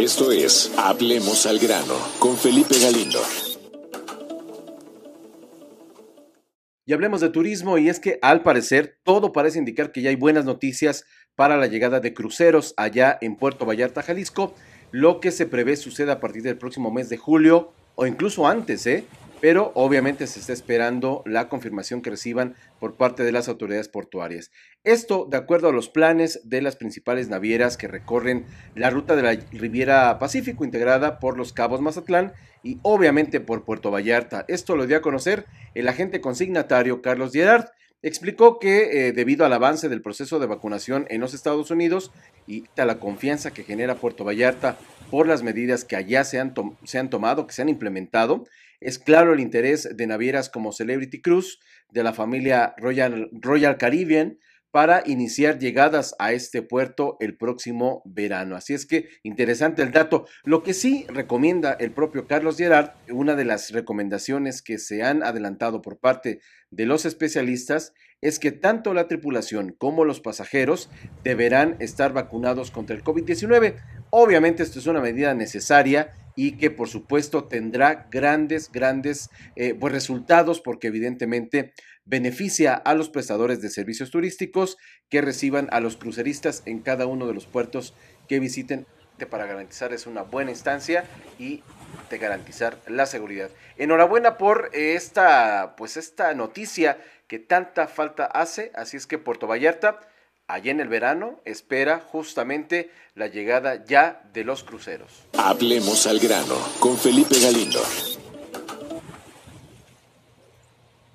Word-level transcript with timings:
Esto 0.00 0.32
es 0.32 0.72
Hablemos 0.78 1.44
al 1.44 1.58
grano 1.58 1.94
con 2.20 2.34
Felipe 2.34 2.78
Galindo. 2.80 3.20
Y 6.86 6.94
hablemos 6.94 7.20
de 7.20 7.28
turismo 7.28 7.76
y 7.76 7.90
es 7.90 8.00
que 8.00 8.18
al 8.22 8.42
parecer 8.42 8.96
todo 9.02 9.34
parece 9.34 9.58
indicar 9.58 9.92
que 9.92 10.00
ya 10.00 10.08
hay 10.08 10.16
buenas 10.16 10.46
noticias 10.46 11.04
para 11.36 11.58
la 11.58 11.66
llegada 11.66 12.00
de 12.00 12.14
cruceros 12.14 12.72
allá 12.78 13.18
en 13.20 13.36
Puerto 13.36 13.66
Vallarta, 13.66 14.02
Jalisco, 14.02 14.54
lo 14.90 15.20
que 15.20 15.32
se 15.32 15.44
prevé 15.44 15.76
suceda 15.76 16.14
a 16.14 16.20
partir 16.20 16.44
del 16.44 16.56
próximo 16.56 16.90
mes 16.90 17.10
de 17.10 17.18
julio 17.18 17.74
o 17.94 18.06
incluso 18.06 18.46
antes, 18.46 18.86
¿eh? 18.86 19.04
Pero 19.40 19.72
obviamente 19.74 20.26
se 20.26 20.40
está 20.40 20.52
esperando 20.52 21.22
la 21.24 21.48
confirmación 21.48 22.02
que 22.02 22.10
reciban 22.10 22.54
por 22.78 22.94
parte 22.94 23.24
de 23.24 23.32
las 23.32 23.48
autoridades 23.48 23.88
portuarias. 23.88 24.50
Esto 24.84 25.26
de 25.28 25.36
acuerdo 25.36 25.68
a 25.68 25.72
los 25.72 25.88
planes 25.88 26.40
de 26.44 26.62
las 26.62 26.76
principales 26.76 27.28
navieras 27.28 27.76
que 27.76 27.88
recorren 27.88 28.46
la 28.74 28.90
ruta 28.90 29.16
de 29.16 29.22
la 29.22 29.32
Riviera 29.52 30.18
Pacífico 30.18 30.64
integrada 30.64 31.18
por 31.18 31.36
los 31.36 31.52
Cabos 31.52 31.80
Mazatlán 31.80 32.32
y 32.62 32.78
obviamente 32.82 33.40
por 33.40 33.64
Puerto 33.64 33.90
Vallarta. 33.90 34.44
Esto 34.48 34.76
lo 34.76 34.86
dio 34.86 34.98
a 34.98 35.02
conocer 35.02 35.46
el 35.74 35.88
agente 35.88 36.20
consignatario 36.20 37.02
Carlos 37.02 37.32
Gerard. 37.32 37.66
Explicó 38.02 38.58
que 38.58 39.08
eh, 39.08 39.12
debido 39.12 39.44
al 39.44 39.52
avance 39.52 39.90
del 39.90 40.00
proceso 40.00 40.38
de 40.38 40.46
vacunación 40.46 41.06
en 41.10 41.20
los 41.20 41.34
Estados 41.34 41.70
Unidos 41.70 42.12
y 42.46 42.64
a 42.78 42.86
la 42.86 42.98
confianza 42.98 43.50
que 43.50 43.64
genera 43.64 43.94
Puerto 43.94 44.24
Vallarta 44.24 44.78
por 45.10 45.26
las 45.26 45.42
medidas 45.42 45.84
que 45.84 45.96
allá 45.96 46.24
se 46.24 46.38
han, 46.38 46.54
se 46.84 46.98
han 46.98 47.10
tomado, 47.10 47.46
que 47.46 47.52
se 47.52 47.62
han 47.62 47.68
implementado, 47.68 48.44
es 48.80 48.98
claro 48.98 49.34
el 49.34 49.40
interés 49.40 49.96
de 49.96 50.06
navieras 50.06 50.48
como 50.48 50.72
Celebrity 50.72 51.20
Cruise, 51.20 51.58
de 51.90 52.02
la 52.02 52.12
familia 52.12 52.74
Royal, 52.78 53.28
Royal 53.32 53.76
Caribbean, 53.76 54.38
para 54.70 55.02
iniciar 55.06 55.58
llegadas 55.58 56.14
a 56.18 56.32
este 56.32 56.62
puerto 56.62 57.16
el 57.20 57.36
próximo 57.36 58.02
verano. 58.04 58.56
Así 58.56 58.74
es 58.74 58.86
que 58.86 59.08
interesante 59.22 59.82
el 59.82 59.90
dato. 59.90 60.26
Lo 60.44 60.62
que 60.62 60.74
sí 60.74 61.06
recomienda 61.08 61.72
el 61.72 61.92
propio 61.92 62.26
Carlos 62.26 62.56
Gerard, 62.56 62.90
una 63.10 63.34
de 63.34 63.44
las 63.44 63.72
recomendaciones 63.72 64.62
que 64.62 64.78
se 64.78 65.02
han 65.02 65.22
adelantado 65.22 65.82
por 65.82 65.98
parte 65.98 66.40
de 66.70 66.86
los 66.86 67.04
especialistas, 67.04 67.92
es 68.20 68.38
que 68.38 68.52
tanto 68.52 68.94
la 68.94 69.08
tripulación 69.08 69.74
como 69.76 70.04
los 70.04 70.20
pasajeros 70.20 70.90
deberán 71.24 71.76
estar 71.80 72.12
vacunados 72.12 72.70
contra 72.70 72.94
el 72.94 73.02
COVID-19. 73.02 73.76
Obviamente 74.10 74.62
esto 74.62 74.78
es 74.78 74.86
una 74.86 75.00
medida 75.00 75.34
necesaria 75.34 76.12
y 76.36 76.52
que 76.52 76.70
por 76.70 76.88
supuesto 76.88 77.44
tendrá 77.44 78.08
grandes, 78.10 78.70
grandes 78.70 79.30
eh, 79.56 79.74
pues, 79.74 79.92
resultados 79.92 80.60
porque 80.60 80.88
evidentemente 80.88 81.72
beneficia 82.04 82.74
a 82.74 82.94
los 82.94 83.08
prestadores 83.08 83.60
de 83.60 83.70
servicios 83.70 84.10
turísticos 84.10 84.76
que 85.08 85.20
reciban 85.20 85.68
a 85.70 85.80
los 85.80 85.96
cruceristas 85.96 86.62
en 86.66 86.80
cada 86.80 87.06
uno 87.06 87.26
de 87.26 87.34
los 87.34 87.46
puertos 87.46 87.94
que 88.28 88.40
visiten 88.40 88.86
para 89.26 89.46
garantizar 89.46 89.92
es 89.92 90.06
una 90.06 90.22
buena 90.22 90.50
instancia 90.50 91.04
y 91.38 91.62
de 92.08 92.18
garantizar 92.18 92.78
la 92.86 93.06
seguridad. 93.06 93.50
Enhorabuena 93.76 94.38
por 94.38 94.70
esta 94.72 95.74
pues 95.76 95.96
esta 95.96 96.34
noticia 96.34 96.98
que 97.26 97.38
tanta 97.38 97.86
falta 97.86 98.24
hace, 98.24 98.72
así 98.74 98.96
es 98.96 99.06
que 99.06 99.18
Puerto 99.18 99.46
Vallarta 99.46 100.00
allá 100.52 100.70
en 100.70 100.80
el 100.80 100.88
verano 100.88 101.40
espera 101.44 102.00
justamente 102.00 102.90
la 103.14 103.26
llegada 103.26 103.84
ya 103.84 104.22
de 104.32 104.44
los 104.44 104.64
cruceros. 104.64 105.10
Hablemos 105.36 106.06
al 106.06 106.18
grano 106.18 106.56
con 106.78 106.96
Felipe 106.96 107.38
Galindo. 107.40 107.80